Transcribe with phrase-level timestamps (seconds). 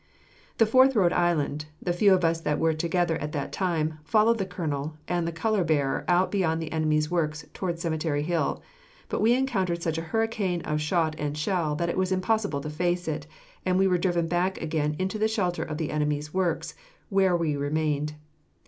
[0.57, 4.39] The Fourth Rhode Island, the few of us that were together at that time, followed
[4.39, 8.63] the colonel and the color bearer out beyond the enemy's works towards Cemetery Hill,
[9.09, 12.69] but we encountered such a hurricane of shot and shell that it was impossible to
[12.71, 13.27] face it,
[13.63, 16.73] and we were driven back again into the shelter of the enemy's works,
[17.09, 18.15] where we remained.